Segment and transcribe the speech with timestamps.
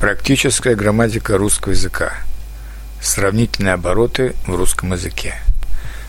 [0.00, 2.14] Практическая грамматика русского языка.
[3.02, 5.34] Сравнительные обороты в русском языке.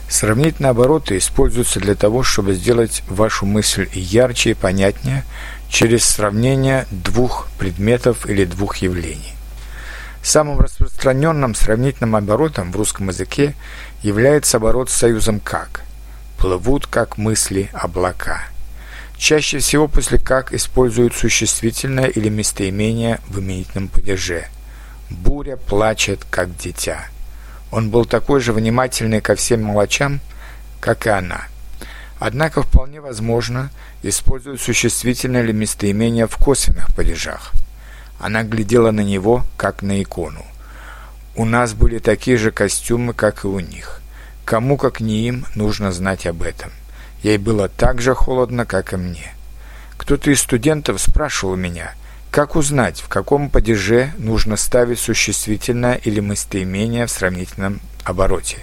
[0.08, 5.26] Сравнительные обороты используются для того, чтобы сделать вашу мысль ярче и понятнее
[5.68, 9.34] через сравнение двух предметов или двух явлений.
[10.24, 13.56] Самым распространенным сравнительным оборотом в русском языке
[14.04, 15.82] является оборот с союзом «как».
[16.38, 18.46] Плывут, как мысли, облака–
[19.22, 24.48] Чаще всего после «как» используют существительное или местоимение в именительном падеже.
[25.12, 27.06] Буря плачет, как дитя.
[27.70, 30.22] Он был такой же внимательный ко всем мелочам,
[30.80, 31.46] как и она.
[32.18, 33.70] Однако вполне возможно
[34.02, 37.52] используют существительное или местоимение в косвенных падежах.
[38.18, 40.44] Она глядела на него, как на икону.
[41.36, 44.02] У нас были такие же костюмы, как и у них.
[44.46, 46.72] Кому, как не им, нужно знать об этом.
[47.24, 49.34] Ей было так же холодно, как и мне.
[49.98, 51.94] Кто-то из студентов спрашивал меня,
[52.32, 58.60] как узнать, в каком падеже нужно ставить существительное или местоимение в сравнительном обороте.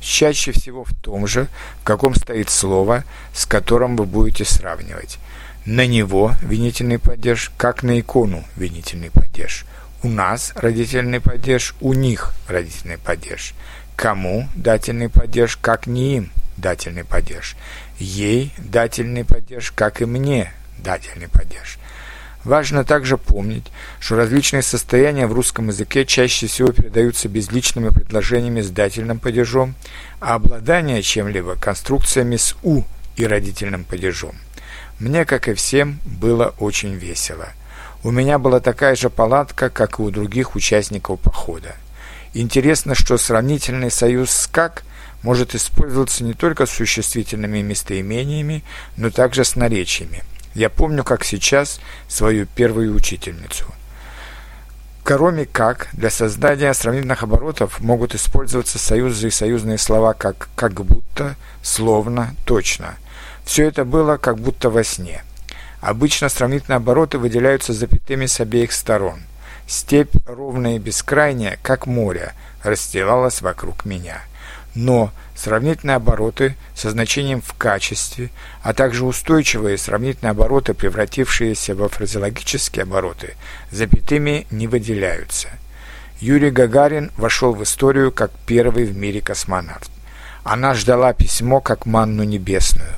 [0.00, 1.48] Чаще всего в том же,
[1.80, 5.18] в каком стоит слово, с которым вы будете сравнивать.
[5.66, 9.64] На него винительный падеж, как на икону винительный падеж.
[10.02, 13.54] У нас родительный падеж, у них родительный падеж.
[13.96, 17.56] Кому дательный падеж, как не им дательный падеж.
[17.98, 21.78] Ей дательный падеж, как и мне дательный падеж.
[22.44, 28.68] Важно также помнить, что различные состояния в русском языке чаще всего передаются безличными предложениями с
[28.68, 29.74] дательным падежом,
[30.20, 32.82] а обладание чем-либо конструкциями с «у»
[33.16, 34.36] и родительным падежом.
[34.98, 37.48] Мне, как и всем, было очень весело.
[38.02, 41.74] У меня была такая же палатка, как и у других участников похода.
[42.34, 44.82] Интересно, что сравнительный союз с «как»–
[45.24, 48.62] может использоваться не только с существительными местоимениями,
[48.96, 50.22] но также с наречиями.
[50.54, 53.64] Я помню, как сейчас, свою первую учительницу.
[55.02, 61.36] Кроме как, для создания сравнительных оборотов могут использоваться союзы и союзные слова как «как будто»,
[61.62, 62.96] «словно», «точно».
[63.44, 65.22] Все это было как будто во сне.
[65.80, 69.20] Обычно сравнительные обороты выделяются запятыми с обеих сторон.
[69.66, 74.22] Степь, ровная и бескрайняя, как море, расстилалась вокруг меня–
[74.74, 78.30] но сравнительные обороты со значением в качестве,
[78.62, 83.34] а также устойчивые сравнительные обороты, превратившиеся во фразеологические обороты,
[83.70, 85.48] запятыми не выделяются.
[86.20, 89.90] Юрий Гагарин вошел в историю как первый в мире космонавт.
[90.42, 92.90] Она ждала письмо как манну небесную.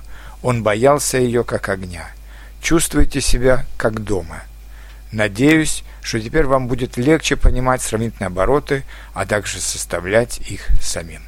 [0.42, 2.08] Он боялся ее как огня.
[2.60, 4.42] Чувствуйте себя как дома.
[5.16, 8.84] Надеюсь, что теперь вам будет легче понимать сравнительные обороты,
[9.14, 11.22] а также составлять их самим.